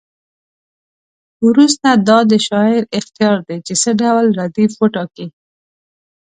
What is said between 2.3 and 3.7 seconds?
د شاعر اختیار دی